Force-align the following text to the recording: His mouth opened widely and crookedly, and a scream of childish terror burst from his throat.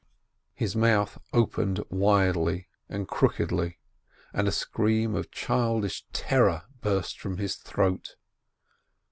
His 0.55 0.75
mouth 0.75 1.19
opened 1.31 1.79
widely 1.91 2.67
and 2.89 3.07
crookedly, 3.07 3.77
and 4.33 4.47
a 4.47 4.51
scream 4.51 5.13
of 5.13 5.29
childish 5.29 6.07
terror 6.11 6.63
burst 6.81 7.19
from 7.19 7.37
his 7.37 7.53
throat. 7.57 8.15